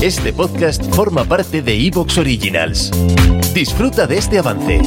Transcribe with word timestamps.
Este 0.00 0.32
podcast 0.32 0.80
forma 0.94 1.24
parte 1.24 1.60
de 1.60 1.74
Evox 1.88 2.18
Originals. 2.18 2.92
Disfruta 3.52 4.06
de 4.06 4.18
este 4.18 4.38
avance. 4.38 4.80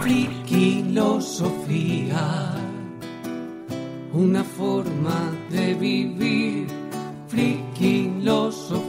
Friquilosofía, 0.00 2.54
una 4.12 4.44
forma 4.44 5.32
de 5.50 5.74
vivir. 5.74 6.68
Friquilosofía. 7.26 8.85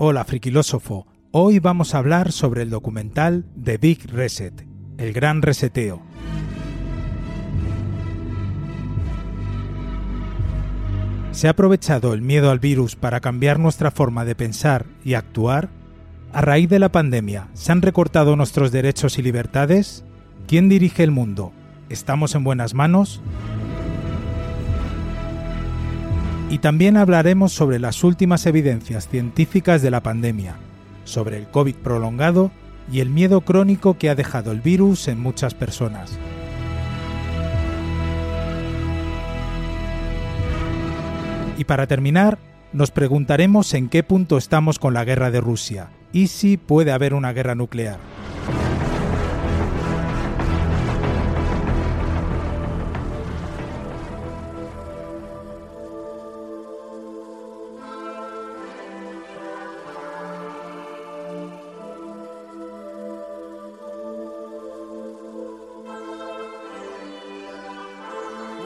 Hola, 0.00 0.24
friquilósofo. 0.24 1.08
Hoy 1.32 1.58
vamos 1.58 1.92
a 1.92 1.98
hablar 1.98 2.30
sobre 2.30 2.62
el 2.62 2.70
documental 2.70 3.44
The 3.60 3.78
Big 3.78 4.08
Reset, 4.08 4.64
el 4.96 5.12
gran 5.12 5.42
reseteo. 5.42 6.00
¿Se 11.32 11.48
ha 11.48 11.50
aprovechado 11.50 12.14
el 12.14 12.22
miedo 12.22 12.52
al 12.52 12.60
virus 12.60 12.94
para 12.94 13.18
cambiar 13.18 13.58
nuestra 13.58 13.90
forma 13.90 14.24
de 14.24 14.36
pensar 14.36 14.86
y 15.04 15.14
actuar? 15.14 15.68
¿A 16.32 16.42
raíz 16.42 16.68
de 16.68 16.78
la 16.78 16.92
pandemia 16.92 17.48
se 17.54 17.72
han 17.72 17.82
recortado 17.82 18.36
nuestros 18.36 18.70
derechos 18.70 19.18
y 19.18 19.22
libertades? 19.22 20.04
¿Quién 20.46 20.68
dirige 20.68 21.02
el 21.02 21.10
mundo? 21.10 21.50
¿Estamos 21.88 22.36
en 22.36 22.44
buenas 22.44 22.72
manos? 22.72 23.20
Y 26.50 26.58
también 26.58 26.96
hablaremos 26.96 27.52
sobre 27.52 27.78
las 27.78 28.02
últimas 28.04 28.46
evidencias 28.46 29.06
científicas 29.06 29.82
de 29.82 29.90
la 29.90 30.02
pandemia, 30.02 30.56
sobre 31.04 31.36
el 31.36 31.48
COVID 31.48 31.74
prolongado 31.76 32.50
y 32.90 33.00
el 33.00 33.10
miedo 33.10 33.42
crónico 33.42 33.98
que 33.98 34.08
ha 34.08 34.14
dejado 34.14 34.50
el 34.50 34.62
virus 34.62 35.08
en 35.08 35.20
muchas 35.20 35.54
personas. 35.54 36.18
Y 41.58 41.64
para 41.64 41.86
terminar, 41.86 42.38
nos 42.72 42.92
preguntaremos 42.92 43.74
en 43.74 43.90
qué 43.90 44.02
punto 44.02 44.38
estamos 44.38 44.78
con 44.78 44.94
la 44.94 45.04
guerra 45.04 45.30
de 45.30 45.42
Rusia 45.42 45.90
y 46.12 46.28
si 46.28 46.56
puede 46.56 46.92
haber 46.92 47.12
una 47.12 47.32
guerra 47.32 47.54
nuclear. 47.54 47.98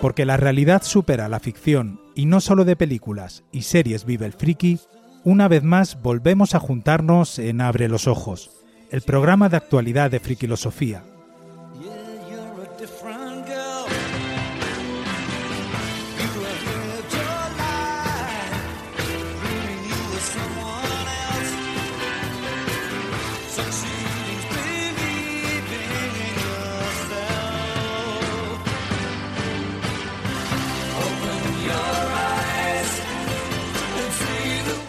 Porque 0.02 0.26
la 0.26 0.36
realidad 0.36 0.82
supera 0.82 1.28
la 1.28 1.38
ficción 1.38 2.00
y 2.16 2.26
no 2.26 2.40
solo 2.40 2.64
de 2.64 2.74
películas 2.74 3.44
y 3.52 3.62
series 3.62 4.04
vive 4.04 4.26
el 4.26 4.32
friki, 4.32 4.80
una 5.22 5.46
vez 5.46 5.62
más 5.62 6.02
volvemos 6.02 6.56
a 6.56 6.58
juntarnos 6.58 7.38
en 7.38 7.60
Abre 7.60 7.86
los 7.86 8.08
Ojos, 8.08 8.50
el 8.90 9.02
programa 9.02 9.48
de 9.48 9.58
actualidad 9.58 10.10
de 10.10 10.18
Frikilosofía. 10.18 11.04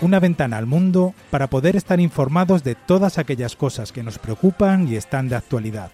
Una 0.03 0.19
ventana 0.19 0.57
al 0.57 0.65
mundo 0.65 1.13
para 1.31 1.47
poder 1.47 1.77
estar 1.77 2.01
informados 2.01 2.61
de 2.65 2.75
todas 2.75 3.17
aquellas 3.17 3.55
cosas 3.55 3.93
que 3.93 4.03
nos 4.03 4.19
preocupan 4.19 4.85
y 4.85 4.97
están 4.97 5.29
de 5.29 5.37
actualidad. 5.37 5.91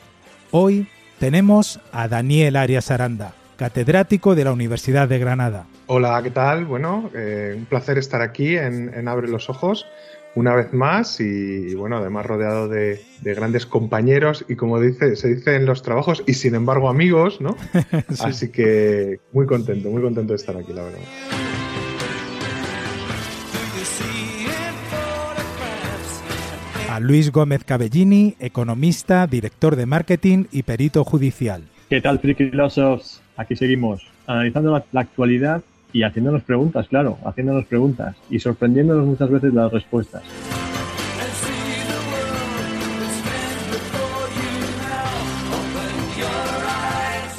Hoy 0.49 0.87
tenemos 1.19 1.79
a 1.91 2.07
Daniel 2.07 2.55
Arias 2.55 2.89
Aranda, 2.89 3.35
catedrático 3.55 4.33
de 4.33 4.45
la 4.45 4.51
Universidad 4.51 5.07
de 5.07 5.19
Granada. 5.19 5.67
Hola, 5.85 6.19
¿qué 6.23 6.31
tal? 6.31 6.65
Bueno, 6.65 7.11
eh, 7.13 7.53
un 7.55 7.65
placer 7.65 7.99
estar 7.99 8.23
aquí 8.23 8.57
en, 8.57 8.91
en, 8.95 9.07
Abre 9.07 9.27
los 9.27 9.47
Ojos 9.47 9.85
una 10.33 10.55
vez 10.55 10.73
más 10.73 11.19
y, 11.19 11.75
bueno, 11.75 11.97
además 11.97 12.25
rodeado 12.25 12.67
de, 12.67 13.03
de, 13.21 13.33
grandes 13.35 13.67
compañeros 13.67 14.43
y 14.49 14.55
como 14.55 14.81
dice, 14.81 15.17
se 15.17 15.35
dice 15.35 15.55
en 15.55 15.67
los 15.67 15.83
trabajos 15.83 16.23
y 16.25 16.33
sin 16.33 16.55
embargo 16.55 16.89
amigos, 16.89 17.41
¿no? 17.41 17.55
sí. 18.09 18.23
Así 18.23 18.51
que 18.51 19.19
muy 19.33 19.45
contento, 19.45 19.89
muy 19.89 20.01
contento 20.01 20.33
de 20.33 20.37
estar 20.37 20.57
aquí, 20.57 20.73
la 20.73 20.81
verdad. 20.81 20.99
A 26.99 27.01
Luis 27.01 27.31
Gómez 27.31 27.63
Cabellini, 27.63 28.35
economista, 28.39 29.25
director 29.25 29.77
de 29.77 29.85
marketing 29.85 30.45
y 30.51 30.63
perito 30.63 31.05
judicial. 31.05 31.63
¿Qué 31.89 32.01
tal, 32.01 32.19
friquilósofos? 32.19 33.21
Aquí 33.37 33.55
seguimos, 33.55 34.05
analizando 34.27 34.73
la, 34.73 34.83
la, 34.91 35.01
actualidad 35.01 35.61
y 35.93 36.03
haciéndonos 36.03 36.43
preguntas, 36.43 36.89
claro, 36.89 37.17
haciéndonos 37.23 37.65
preguntas 37.65 38.17
y 38.29 38.39
sorprendiéndonos 38.39 39.05
muchas 39.05 39.29
veces 39.29 39.53
las 39.53 39.71
respuestas. 39.71 40.23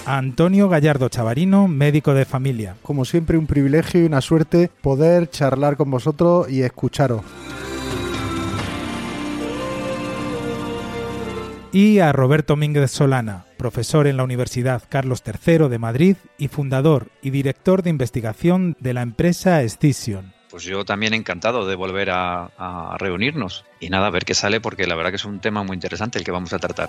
Antonio 0.06 0.70
Gallardo 0.70 1.10
Chavarino, 1.10 1.68
médico 1.68 2.14
de 2.14 2.24
familia. 2.24 2.76
Como 2.82 3.04
siempre, 3.04 3.36
un 3.36 3.46
privilegio 3.46 4.00
y 4.00 4.06
una 4.06 4.22
suerte 4.22 4.70
poder 4.80 5.28
charlar 5.28 5.76
con 5.76 5.90
vosotros 5.90 6.50
y 6.50 6.62
escucharos. 6.62 7.20
Y 11.72 12.00
a 12.00 12.12
Roberto 12.12 12.56
Mínguez 12.56 12.90
Solana, 12.90 13.44
profesor 13.56 14.06
en 14.06 14.16
la 14.16 14.24
Universidad 14.24 14.82
Carlos 14.88 15.22
III 15.24 15.68
de 15.68 15.78
Madrid 15.78 16.16
y 16.38 16.48
fundador 16.48 17.08
y 17.22 17.30
director 17.30 17.82
de 17.82 17.90
investigación 17.90 18.76
de 18.80 18.94
la 18.94 19.02
empresa 19.02 19.62
Escision. 19.62 20.32
Pues 20.50 20.64
yo 20.64 20.84
también 20.84 21.14
encantado 21.14 21.66
de 21.66 21.76
volver 21.76 22.10
a, 22.10 22.50
a, 22.58 22.96
reunirnos 22.98 23.64
y 23.78 23.88
nada, 23.88 24.08
a 24.08 24.10
ver 24.10 24.24
qué 24.24 24.34
sale 24.34 24.60
porque 24.60 24.86
la 24.86 24.96
verdad 24.96 25.10
que 25.10 25.16
es 25.16 25.24
un 25.24 25.38
tema 25.38 25.62
muy 25.62 25.74
interesante 25.74 26.18
el 26.18 26.24
que 26.24 26.32
vamos 26.32 26.52
a 26.52 26.58
tratar. 26.58 26.88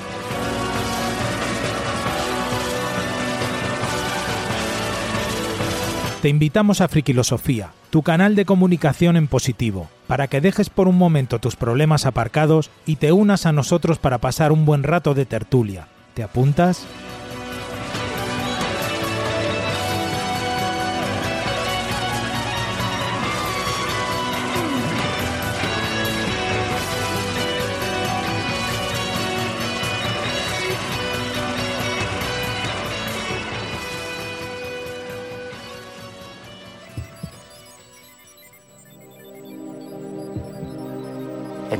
Te 6.21 6.29
invitamos 6.29 6.81
a 6.81 6.87
Frikilosofía, 6.87 7.71
tu 7.89 8.03
canal 8.03 8.35
de 8.35 8.45
comunicación 8.45 9.17
en 9.17 9.27
positivo, 9.27 9.89
para 10.05 10.27
que 10.27 10.39
dejes 10.39 10.69
por 10.69 10.87
un 10.87 10.95
momento 10.95 11.39
tus 11.39 11.55
problemas 11.55 12.05
aparcados 12.05 12.69
y 12.85 12.97
te 12.97 13.11
unas 13.11 13.47
a 13.47 13.51
nosotros 13.51 13.97
para 13.97 14.19
pasar 14.19 14.51
un 14.51 14.63
buen 14.63 14.83
rato 14.83 15.15
de 15.15 15.25
tertulia. 15.25 15.87
¿Te 16.13 16.21
apuntas? 16.21 16.85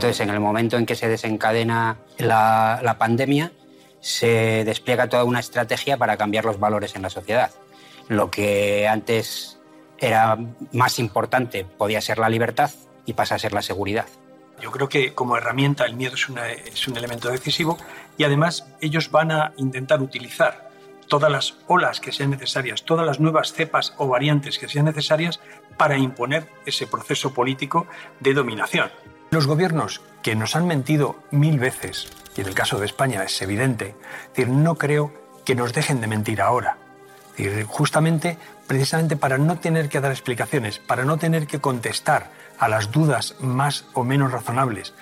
Entonces, 0.01 0.21
en 0.21 0.31
el 0.31 0.39
momento 0.39 0.77
en 0.77 0.88
que 0.88 0.95
se 0.95 1.07
desencadena 1.07 1.95
la, 2.18 2.95
pandemia, 2.98 3.51
se 4.00 4.63
despliega 4.65 5.07
toda 5.07 5.25
una 5.25 5.39
estrategia 5.39 5.95
para 5.95 6.18
cambiar 6.18 6.44
los 6.44 6.59
valores 6.59 6.95
en 6.95 7.03
la 7.03 7.12
sociedad. 7.12 7.51
Lo 8.07 8.31
que 8.31 8.88
antes 8.88 9.59
era 10.00 10.39
más 10.71 10.98
importante 10.98 11.65
podía 11.65 12.01
ser 12.01 12.18
la 12.18 12.30
libertad 12.30 12.71
y 13.06 13.13
pasa 13.13 13.36
a 13.36 13.38
ser 13.38 13.53
la 13.53 13.62
seguridad. 13.62 14.07
Yo 14.59 14.71
creo 14.71 14.89
que 14.89 15.13
como 15.13 15.38
herramienta 15.38 15.86
el 15.86 15.95
miedo 15.95 16.15
es, 16.15 16.88
un 16.88 16.98
elemento 16.98 17.30
decisivo 17.30 17.77
y 18.18 18.24
además 18.24 18.65
ellos 18.81 19.12
van 19.12 19.31
a 19.31 19.53
intentar 19.57 20.01
utilizar 20.01 20.71
todas 21.09 21.31
las 21.31 21.57
olas 21.68 22.00
que 22.00 22.12
sean 22.12 22.31
necesarias, 22.31 22.86
todas 22.86 23.06
las 23.06 23.19
nuevas 23.19 23.53
cepas 23.53 23.94
o 23.98 24.07
variantes 24.07 24.57
que 24.57 24.68
sean 24.68 24.86
necesarias 24.86 25.39
para 25.77 25.95
imponer 25.95 26.48
ese 26.65 26.88
proceso 26.88 27.36
político 27.36 27.86
de 28.19 28.33
dominación. 28.33 28.89
Los 29.33 29.47
gobiernos 29.47 30.01
que 30.21 30.35
nos 30.35 30.57
han 30.57 30.67
mentido 30.67 31.15
mil 31.31 31.57
veces, 31.57 32.09
y 32.35 32.41
en 32.41 32.47
el 32.47 32.53
caso 32.53 32.79
de 32.79 32.85
España 32.85 33.23
es 33.23 33.41
evidente, 33.41 33.95
no 34.45 34.75
creo 34.75 35.13
que 35.45 35.55
nos 35.55 35.71
dejen 35.71 36.01
de 36.01 36.07
mentir 36.07 36.41
ahora. 36.41 36.75
Justamente, 37.65 38.37
precisamente 38.67 39.15
para 39.15 39.37
no 39.37 39.57
tener 39.57 39.87
que 39.87 40.01
dar 40.01 40.11
explicaciones, 40.11 40.79
para 40.79 41.05
no 41.05 41.17
tener 41.17 41.47
que 41.47 41.59
contestar 41.59 42.29
a 42.59 42.67
las 42.67 42.91
dudas 42.91 43.35
más 43.39 43.85
o 43.93 44.03
menos 44.03 44.33
razonables 44.33 44.93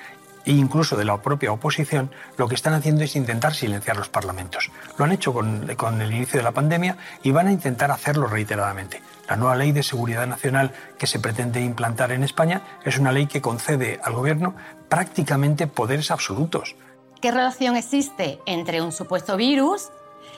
e 0.45 0.51
incluso 0.51 0.95
de 0.95 1.05
la 1.05 1.21
propia 1.21 1.51
oposición, 1.51 2.11
lo 2.37 2.47
que 2.47 2.55
están 2.55 2.73
haciendo 2.73 3.03
es 3.03 3.15
intentar 3.15 3.53
silenciar 3.53 3.97
los 3.97 4.09
parlamentos. 4.09 4.71
Lo 4.97 5.05
han 5.05 5.11
hecho 5.11 5.33
con, 5.33 5.67
con, 5.75 6.01
el 6.01 6.13
inicio 6.13 6.39
de 6.39 6.43
la 6.43 6.51
pandemia 6.51 6.97
y 7.23 7.31
van 7.31 7.47
a 7.47 7.51
intentar 7.51 7.91
hacerlo 7.91 8.27
reiteradamente. 8.27 9.01
La 9.29 9.35
nueva 9.35 9.55
ley 9.55 9.71
de 9.71 9.83
seguridad 9.83 10.25
nacional 10.25 10.71
que 10.97 11.07
se 11.07 11.19
pretende 11.19 11.61
implantar 11.61 12.11
en 12.11 12.23
España 12.23 12.61
es 12.83 12.97
una 12.97 13.11
ley 13.11 13.27
que 13.27 13.41
concede 13.41 13.99
al 14.03 14.13
gobierno 14.13 14.55
prácticamente 14.89 15.67
poderes 15.67 16.11
absolutos. 16.11 16.75
¿Qué 17.21 17.31
relación 17.31 17.75
existe 17.75 18.39
entre 18.45 18.81
un 18.81 18.91
supuesto 18.91 19.37
virus 19.37 19.89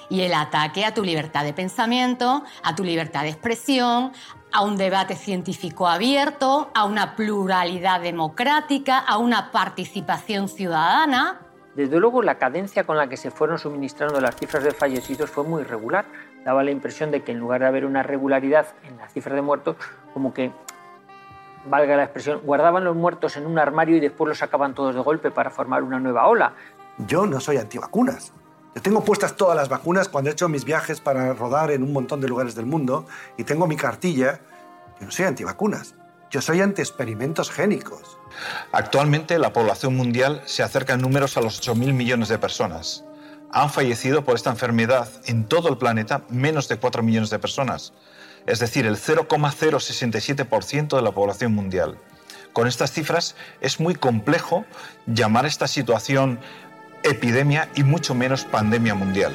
y 0.10 0.22
el 0.22 0.34
ataque 0.34 0.84
a 0.84 0.94
tu 0.94 1.04
libertad 1.04 1.46
de 1.46 1.54
pensamiento, 1.54 2.44
a 2.64 2.76
tu 2.76 2.84
libertad 2.84 3.24
de 3.24 3.30
expresión, 3.30 4.12
a 4.52 4.64
un 4.64 4.78
debate 4.78 5.16
científico 5.16 5.88
abierto, 5.88 6.70
a 6.74 6.86
una 6.86 7.16
pluralidad 7.16 8.02
democrática, 8.02 9.00
a 9.00 9.18
una 9.18 9.52
participación 9.52 10.50
ciudadana. 10.50 11.40
Desde 11.76 12.00
luego, 12.00 12.22
la 12.22 12.36
cadencia 12.36 12.84
con 12.84 12.98
la 12.98 13.08
que 13.08 13.16
se 13.16 13.32
fueron 13.32 13.58
suministrando 13.58 14.20
las 14.20 14.36
cifras 14.36 14.64
de 14.64 14.72
fallecidos 14.72 15.30
fue 15.30 15.46
muy 15.46 15.62
irregular. 15.62 16.06
Daba 16.44 16.64
la 16.64 16.72
impresión 16.72 17.12
de 17.12 17.24
que 17.24 17.32
en 17.32 17.40
lugar 17.40 17.62
de 17.62 17.68
haber 17.68 17.86
una 17.86 18.04
regularidad 18.04 18.68
en 18.84 18.98
las 18.98 19.14
cifras 19.14 19.36
de 19.36 19.42
muertos, 19.42 19.78
como 20.14 20.34
que, 20.34 20.52
valga 21.66 21.96
la 21.96 22.04
expresión, 22.04 22.42
guardaban 22.44 22.84
los 22.84 22.96
muertos 22.96 23.38
en 23.38 23.46
un 23.46 23.58
armario 23.58 23.96
y 23.96 24.00
después 24.00 24.28
los 24.28 24.38
sacaban 24.40 24.74
todos 24.74 24.96
de 24.96 25.02
golpe 25.02 25.32
para 25.32 25.50
formar 25.50 25.84
una 25.84 26.00
nueva 26.00 26.28
ola. 26.28 26.54
Yo 26.98 27.26
no 27.26 27.40
soy 27.40 27.58
antivacunas. 27.58 28.34
Yo 28.74 28.82
tengo 28.82 29.04
puestas 29.04 29.36
todas 29.36 29.56
las 29.56 29.68
vacunas 29.68 30.08
cuando 30.08 30.30
he 30.30 30.34
hecho 30.34 30.48
mis 30.48 30.64
viajes 30.64 31.02
para 31.02 31.34
rodar 31.34 31.72
en 31.72 31.84
un 31.84 31.92
montón 31.92 32.22
de 32.22 32.30
lugares 32.30 32.56
del 32.56 32.66
mundo 32.66 33.06
y 33.38 33.44
tengo 33.44 33.68
mi 33.68 33.76
cartilla. 33.76 34.40
Yo 35.00 35.06
no 35.06 35.12
soy 35.12 35.26
antivacunas. 35.26 35.96
Yo 36.30 36.42
soy 36.42 36.62
anti-experimentos 36.62 37.52
génicos. 37.52 38.18
Actualmente 38.72 39.38
la 39.38 39.52
población 39.52 39.98
mundial 39.98 40.42
se 40.46 40.64
acerca 40.64 40.94
en 40.94 41.02
números 41.02 41.36
a 41.36 41.42
los 41.42 41.62
8.000 41.62 41.92
millones 41.92 42.30
de 42.30 42.40
personas. 42.40 43.04
Han 43.52 43.70
fallecido 43.70 44.24
por 44.24 44.36
esta 44.36 44.50
enfermedad 44.50 45.10
en 45.26 45.44
todo 45.44 45.68
el 45.68 45.78
planeta 45.78 46.24
menos 46.30 46.70
de 46.70 46.78
4 46.78 47.04
millones 47.04 47.30
de 47.30 47.40
personas, 47.40 47.92
es 48.46 48.60
decir, 48.60 48.86
el 48.86 48.96
0,067% 48.96 50.96
de 50.96 51.02
la 51.02 51.12
población 51.12 51.54
mundial. 51.54 51.98
Con 52.54 52.68
estas 52.68 52.94
cifras 52.94 53.36
es 53.60 53.82
muy 53.82 53.96
complejo 53.96 54.64
llamar 55.08 55.46
esta 55.46 55.68
situación 55.68 56.40
epidemia 57.04 57.70
y 57.76 57.84
mucho 57.84 58.14
menos 58.16 58.44
pandemia 58.46 58.96
mundial. 58.96 59.34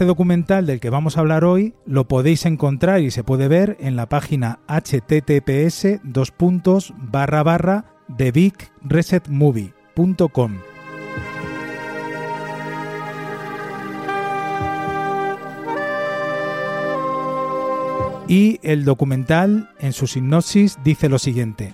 Este 0.00 0.08
documental 0.08 0.64
del 0.64 0.80
que 0.80 0.88
vamos 0.88 1.18
a 1.18 1.20
hablar 1.20 1.44
hoy 1.44 1.74
lo 1.84 2.08
podéis 2.08 2.46
encontrar 2.46 3.02
y 3.02 3.10
se 3.10 3.22
puede 3.22 3.48
ver 3.48 3.76
en 3.80 3.96
la 3.96 4.08
página 4.08 4.60
https 4.66 6.00
dos 6.02 6.32
barra 6.96 7.42
barra 7.42 7.84
thebigresetmovie.com. 8.16 10.52
Y 18.26 18.58
el 18.62 18.86
documental, 18.86 19.68
en 19.80 19.92
su 19.92 20.06
sinopsis, 20.06 20.78
dice 20.82 21.10
lo 21.10 21.18
siguiente. 21.18 21.72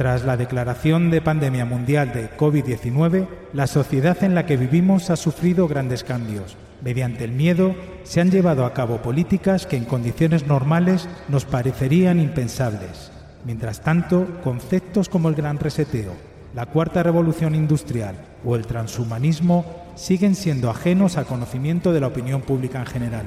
Tras 0.00 0.24
la 0.24 0.38
declaración 0.38 1.10
de 1.10 1.20
pandemia 1.20 1.66
mundial 1.66 2.10
de 2.14 2.34
COVID-19, 2.34 3.28
la 3.52 3.66
sociedad 3.66 4.24
en 4.24 4.34
la 4.34 4.46
que 4.46 4.56
vivimos 4.56 5.10
ha 5.10 5.16
sufrido 5.16 5.68
grandes 5.68 6.04
cambios. 6.04 6.56
Mediante 6.80 7.24
el 7.24 7.32
miedo 7.32 7.74
se 8.04 8.22
han 8.22 8.30
llevado 8.30 8.64
a 8.64 8.72
cabo 8.72 9.02
políticas 9.02 9.66
que 9.66 9.76
en 9.76 9.84
condiciones 9.84 10.46
normales 10.46 11.06
nos 11.28 11.44
parecerían 11.44 12.18
impensables. 12.18 13.12
Mientras 13.44 13.82
tanto, 13.82 14.26
conceptos 14.42 15.10
como 15.10 15.28
el 15.28 15.34
gran 15.34 15.58
reseteo, 15.58 16.14
la 16.54 16.64
cuarta 16.64 17.02
revolución 17.02 17.54
industrial 17.54 18.14
o 18.42 18.56
el 18.56 18.64
transhumanismo 18.64 19.66
siguen 19.96 20.34
siendo 20.34 20.70
ajenos 20.70 21.18
al 21.18 21.26
conocimiento 21.26 21.92
de 21.92 22.00
la 22.00 22.06
opinión 22.06 22.40
pública 22.40 22.78
en 22.78 22.86
general. 22.86 23.26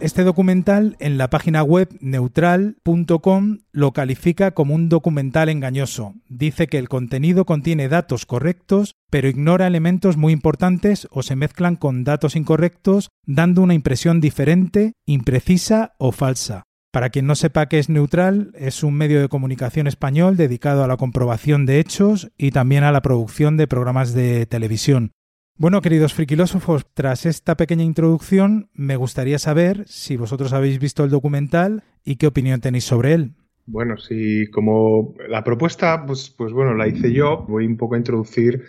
Este 0.00 0.24
documental 0.24 0.96
en 0.98 1.18
la 1.18 1.28
página 1.28 1.62
web 1.62 1.90
neutral.com 2.00 3.58
lo 3.70 3.92
califica 3.92 4.52
como 4.52 4.74
un 4.74 4.88
documental 4.88 5.50
engañoso. 5.50 6.14
Dice 6.26 6.68
que 6.68 6.78
el 6.78 6.88
contenido 6.88 7.44
contiene 7.44 7.90
datos 7.90 8.24
correctos, 8.24 8.94
pero 9.10 9.28
ignora 9.28 9.66
elementos 9.66 10.16
muy 10.16 10.32
importantes 10.32 11.06
o 11.10 11.22
se 11.22 11.36
mezclan 11.36 11.76
con 11.76 12.02
datos 12.02 12.34
incorrectos, 12.34 13.10
dando 13.26 13.60
una 13.60 13.74
impresión 13.74 14.22
diferente, 14.22 14.94
imprecisa 15.04 15.92
o 15.98 16.12
falsa. 16.12 16.62
Para 16.92 17.10
quien 17.10 17.26
no 17.26 17.34
sepa 17.34 17.66
qué 17.66 17.78
es 17.78 17.90
Neutral, 17.90 18.52
es 18.54 18.82
un 18.82 18.94
medio 18.94 19.20
de 19.20 19.28
comunicación 19.28 19.86
español 19.86 20.38
dedicado 20.38 20.82
a 20.82 20.88
la 20.88 20.96
comprobación 20.96 21.66
de 21.66 21.78
hechos 21.78 22.30
y 22.38 22.52
también 22.52 22.84
a 22.84 22.90
la 22.90 23.02
producción 23.02 23.58
de 23.58 23.68
programas 23.68 24.14
de 24.14 24.46
televisión. 24.46 25.12
Bueno, 25.60 25.82
queridos 25.82 26.14
friquilósofos, 26.14 26.86
tras 26.94 27.26
esta 27.26 27.54
pequeña 27.54 27.84
introducción, 27.84 28.70
me 28.72 28.96
gustaría 28.96 29.38
saber 29.38 29.86
si 29.86 30.16
vosotros 30.16 30.54
habéis 30.54 30.78
visto 30.78 31.04
el 31.04 31.10
documental 31.10 31.82
y 32.02 32.16
qué 32.16 32.28
opinión 32.28 32.62
tenéis 32.62 32.84
sobre 32.84 33.12
él. 33.12 33.34
Bueno, 33.66 33.98
si 33.98 34.46
como 34.46 35.14
la 35.28 35.44
propuesta, 35.44 36.06
pues, 36.06 36.30
pues 36.30 36.54
bueno, 36.54 36.72
la 36.72 36.88
hice 36.88 37.12
yo, 37.12 37.44
voy 37.46 37.66
un 37.66 37.76
poco 37.76 37.94
a 37.94 37.98
introducir 37.98 38.64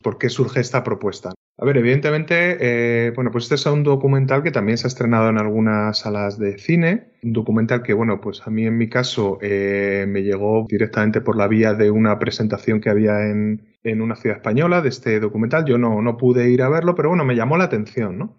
por 0.00 0.18
qué 0.18 0.28
surge 0.28 0.60
esta 0.60 0.84
propuesta. 0.84 1.32
A 1.58 1.64
ver, 1.64 1.78
evidentemente, 1.78 2.58
eh, 2.60 3.10
bueno, 3.16 3.32
pues 3.32 3.44
este 3.44 3.56
es 3.56 3.66
un 3.66 3.82
documental 3.82 4.44
que 4.44 4.52
también 4.52 4.78
se 4.78 4.86
ha 4.86 4.88
estrenado 4.88 5.30
en 5.30 5.38
algunas 5.38 5.98
salas 5.98 6.38
de 6.38 6.58
cine. 6.58 7.08
Un 7.24 7.32
documental 7.32 7.82
que, 7.82 7.92
bueno, 7.92 8.20
pues 8.20 8.46
a 8.46 8.50
mí 8.50 8.66
en 8.66 8.78
mi 8.78 8.88
caso 8.88 9.38
eh, 9.40 10.04
me 10.06 10.22
llegó 10.22 10.66
directamente 10.68 11.22
por 11.22 11.36
la 11.36 11.48
vía 11.48 11.74
de 11.74 11.90
una 11.90 12.18
presentación 12.20 12.80
que 12.80 12.90
había 12.90 13.22
en, 13.22 13.62
en 13.86 14.02
una 14.02 14.16
ciudad 14.16 14.38
española 14.38 14.82
de 14.82 14.88
este 14.88 15.20
documental. 15.20 15.64
Yo 15.64 15.78
no, 15.78 16.02
no 16.02 16.16
pude 16.16 16.50
ir 16.50 16.62
a 16.62 16.68
verlo, 16.68 16.94
pero 16.94 17.08
bueno, 17.10 17.24
me 17.24 17.36
llamó 17.36 17.56
la 17.56 17.64
atención, 17.64 18.18
¿no? 18.18 18.36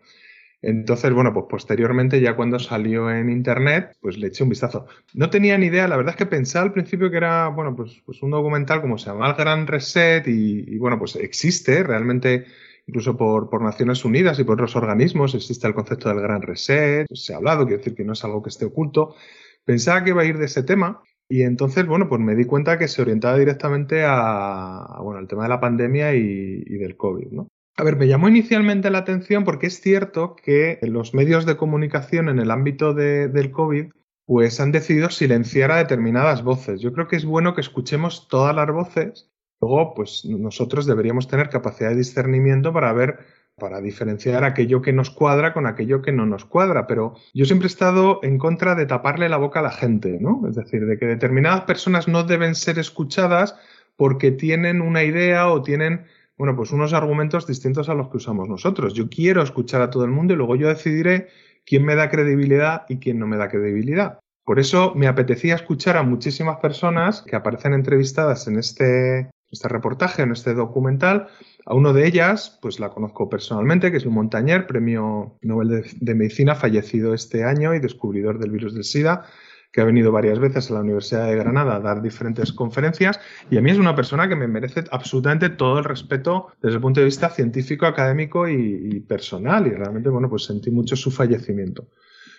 Entonces, 0.61 1.13
bueno, 1.13 1.33
pues 1.33 1.45
posteriormente, 1.49 2.19
ya 2.19 2.35
cuando 2.35 2.57
salió 2.59 3.11
en 3.11 3.29
internet, 3.29 3.95
pues 4.01 4.17
le 4.17 4.27
eché 4.27 4.43
un 4.43 4.49
vistazo. 4.49 4.87
No 5.13 5.29
tenía 5.29 5.57
ni 5.57 5.67
idea, 5.67 5.87
la 5.87 5.97
verdad 5.97 6.13
es 6.13 6.17
que 6.17 6.25
pensaba 6.25 6.65
al 6.65 6.73
principio 6.73 7.11
que 7.11 7.17
era, 7.17 7.47
bueno, 7.49 7.75
pues, 7.75 8.01
pues 8.05 8.21
un 8.23 8.31
documental 8.31 8.81
como 8.81 8.97
se 8.97 9.05
llama 9.09 9.29
El 9.29 9.35
Gran 9.35 9.67
Reset 9.67 10.27
y, 10.27 10.77
bueno, 10.77 10.97
pues 10.97 11.15
existe 11.15 11.83
realmente, 11.83 12.45
incluso 12.87 13.15
por, 13.15 13.49
por, 13.49 13.61
Naciones 13.61 14.03
Unidas 14.03 14.39
y 14.39 14.43
por 14.43 14.55
otros 14.55 14.75
organismos, 14.75 15.35
existe 15.35 15.67
el 15.67 15.75
concepto 15.75 16.09
del 16.09 16.21
Gran 16.21 16.41
Reset, 16.41 17.07
se 17.13 17.33
ha 17.33 17.37
hablado, 17.37 17.65
quiero 17.65 17.77
decir 17.77 17.95
que 17.95 18.03
no 18.03 18.13
es 18.13 18.23
algo 18.23 18.41
que 18.41 18.49
esté 18.49 18.65
oculto. 18.65 19.15
Pensaba 19.63 20.03
que 20.03 20.09
iba 20.09 20.23
a 20.23 20.25
ir 20.25 20.37
de 20.37 20.45
ese 20.45 20.63
tema 20.63 21.01
y 21.29 21.43
entonces, 21.43 21.86
bueno, 21.86 22.07
pues 22.07 22.22
me 22.22 22.36
di 22.36 22.46
cuenta 22.46 22.77
que 22.77 22.88
se 22.88 23.01
orientaba 23.01 23.38
directamente 23.38 24.03
a, 24.05 25.00
bueno, 25.01 25.19
al 25.19 25.27
tema 25.27 25.43
de 25.43 25.50
la 25.50 25.60
pandemia 25.60 26.15
y, 26.15 26.63
y 26.65 26.77
del 26.77 26.96
COVID, 26.96 27.31
¿no? 27.31 27.48
A 27.79 27.84
ver, 27.84 27.96
me 27.96 28.07
llamó 28.07 28.27
inicialmente 28.27 28.89
la 28.89 28.98
atención 29.00 29.43
porque 29.43 29.67
es 29.67 29.79
cierto 29.79 30.36
que 30.36 30.79
los 30.81 31.13
medios 31.13 31.46
de 31.46 31.57
comunicación 31.57 32.27
en 32.27 32.39
el 32.39 32.50
ámbito 32.50 32.96
de, 32.96 33.27
del 33.27 33.51
COVID 33.51 33.91
pues 34.25 34.60
han 34.60 34.72
decidido 34.72 35.10
silenciar 35.10 35.72
a 35.72 35.77
determinadas 35.77 36.43
voces. 36.43 36.81
Yo 36.81 36.91
creo 36.91 37.07
que 37.07 37.15
es 37.15 37.24
bueno 37.24 37.53
que 37.53 37.62
escuchemos 37.62 38.27
todas 38.27 38.55
las 38.55 38.69
voces. 38.72 39.29
Luego, 39.59 39.93
pues 39.95 40.23
nosotros 40.25 40.85
deberíamos 40.85 41.27
tener 41.27 41.49
capacidad 41.49 41.89
de 41.89 41.95
discernimiento 41.95 42.71
para 42.71 42.93
ver, 42.93 43.19
para 43.55 43.81
diferenciar 43.81 44.43
aquello 44.43 44.81
que 44.81 44.93
nos 44.93 45.09
cuadra 45.09 45.53
con 45.53 45.65
aquello 45.65 46.01
que 46.01 46.11
no 46.11 46.25
nos 46.25 46.45
cuadra. 46.45 46.85
Pero 46.85 47.15
yo 47.33 47.45
siempre 47.45 47.65
he 47.65 47.71
estado 47.71 48.19
en 48.23 48.37
contra 48.37 48.75
de 48.75 48.85
taparle 48.85 49.29
la 49.29 49.37
boca 49.37 49.59
a 49.59 49.63
la 49.63 49.71
gente, 49.71 50.19
¿no? 50.21 50.47
Es 50.47 50.55
decir, 50.55 50.85
de 50.85 50.97
que 50.97 51.07
determinadas 51.07 51.61
personas 51.61 52.07
no 52.07 52.23
deben 52.23 52.53
ser 52.55 52.77
escuchadas 52.77 53.55
porque 53.95 54.31
tienen 54.31 54.81
una 54.81 55.03
idea 55.03 55.49
o 55.49 55.63
tienen, 55.63 56.05
bueno, 56.37 56.55
pues 56.55 56.71
unos 56.71 56.93
argumentos 56.93 57.47
distintos 57.47 57.89
a 57.89 57.95
los 57.95 58.09
que 58.09 58.17
usamos 58.17 58.47
nosotros. 58.47 58.93
Yo 58.93 59.09
quiero 59.09 59.41
escuchar 59.41 59.81
a 59.81 59.89
todo 59.89 60.05
el 60.05 60.11
mundo 60.11 60.33
y 60.33 60.37
luego 60.37 60.55
yo 60.55 60.67
decidiré 60.67 61.29
quién 61.65 61.83
me 61.83 61.95
da 61.95 62.09
credibilidad 62.09 62.85
y 62.87 62.97
quién 62.97 63.17
no 63.17 63.25
me 63.25 63.37
da 63.37 63.49
credibilidad. 63.49 64.19
Por 64.45 64.59
eso 64.59 64.93
me 64.95 65.07
apetecía 65.07 65.55
escuchar 65.55 65.97
a 65.97 66.03
muchísimas 66.03 66.57
personas 66.57 67.21
que 67.23 67.35
aparecen 67.35 67.73
entrevistadas 67.73 68.47
en 68.47 68.57
este, 68.57 69.29
este 69.51 69.67
reportaje, 69.67 70.23
en 70.23 70.31
este 70.31 70.53
documental. 70.53 71.27
A 71.65 71.73
uno 71.73 71.93
de 71.93 72.07
ellas, 72.07 72.57
pues 72.61 72.79
la 72.79 72.89
conozco 72.89 73.29
personalmente, 73.29 73.91
que 73.91 73.97
es 73.97 74.05
un 74.05 74.13
montañer, 74.13 74.67
premio 74.67 75.37
Nobel 75.41 75.85
de 75.99 76.15
Medicina, 76.15 76.55
fallecido 76.55 77.13
este 77.13 77.43
año 77.43 77.73
y 77.73 77.79
descubridor 77.79 78.39
del 78.39 78.51
virus 78.51 78.73
del 78.73 78.83
SIDA 78.83 79.23
que 79.71 79.81
ha 79.81 79.85
venido 79.85 80.11
varias 80.11 80.39
veces 80.39 80.71
a 80.71 80.75
la 80.75 80.79
Universidad 80.81 81.27
de 81.27 81.35
Granada 81.35 81.75
a 81.75 81.79
dar 81.79 82.01
diferentes 82.01 82.51
conferencias 82.51 83.19
y 83.49 83.57
a 83.57 83.61
mí 83.61 83.71
es 83.71 83.77
una 83.77 83.95
persona 83.95 84.27
que 84.27 84.35
me 84.35 84.47
merece 84.47 84.83
absolutamente 84.91 85.49
todo 85.49 85.79
el 85.79 85.85
respeto 85.85 86.47
desde 86.61 86.77
el 86.77 86.81
punto 86.81 86.99
de 86.99 87.05
vista 87.05 87.29
científico, 87.29 87.85
académico 87.85 88.47
y, 88.47 88.99
personal 89.01 89.67
y 89.67 89.71
realmente, 89.71 90.09
bueno, 90.09 90.29
pues 90.29 90.45
sentí 90.45 90.71
mucho 90.71 90.95
su 90.95 91.11
fallecimiento. 91.11 91.87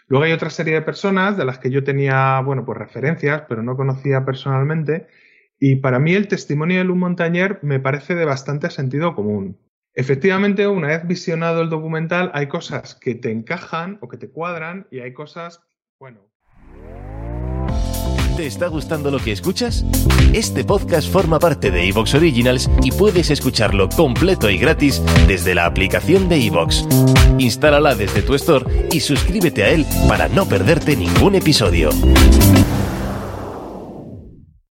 Luego 0.09 0.25
hay 0.25 0.33
otra 0.33 0.51
serie 0.51 0.75
de 0.75 0.83
personas 0.83 1.37
de 1.37 1.45
las 1.45 1.59
que 1.59 1.71
yo 1.71 1.85
tenía, 1.85 2.41
bueno, 2.41 2.65
pues 2.65 2.79
referencias, 2.79 3.43
pero 3.49 3.63
no 3.63 3.77
conocía 3.77 4.25
personalmente 4.25 5.07
y 5.59 5.77
para 5.77 5.99
mí 5.99 6.15
el 6.15 6.29
testimonio 6.29 6.79
de 6.79 6.85
Lu 6.85 6.97
Montañer 6.97 7.59
me 7.63 7.81
parece 7.81 8.15
de 8.15 8.25
bastante 8.25 8.71
sentido 8.71 9.15
común. 9.15 9.59
Efectivamente, 9.95 10.69
una 10.69 10.89
vez 10.89 11.07
visionado 11.07 11.63
el 11.63 11.71
documental, 11.71 12.31
hay 12.35 12.47
cosas 12.47 12.95
que 12.95 13.15
te 13.15 13.33
encajan 13.33 13.99
o 14.01 14.09
que 14.09 14.17
te 14.17 14.31
cuadran 14.31 14.87
y 14.91 15.01
hay 15.01 15.13
cosas, 15.13 15.61
bueno, 15.99 16.29
¿Te 18.39 18.47
está 18.47 18.69
gustando 18.69 19.11
lo 19.11 19.19
que 19.19 19.33
escuchas? 19.33 19.85
Este 20.33 20.63
podcast 20.63 21.11
forma 21.11 21.41
parte 21.41 21.73
de 21.73 21.89
Evox 21.89 22.15
Originals 22.15 22.71
y 22.85 22.93
puedes 22.93 23.31
escucharlo 23.31 23.89
completo 23.89 24.49
y 24.49 24.59
gratis 24.59 25.03
desde 25.27 25.57
la 25.57 25.67
aplicación 25.67 26.29
de 26.29 26.47
Evox. 26.47 26.87
Instálala 27.39 27.97
desde 27.97 28.23
tu 28.23 28.37
store 28.37 28.89
y 28.93 29.01
suscríbete 29.01 29.65
a 29.65 29.71
él 29.71 29.85
para 30.07 30.29
no 30.29 30.47
perderte 30.47 30.95
ningún 30.95 31.35
episodio. 31.35 31.91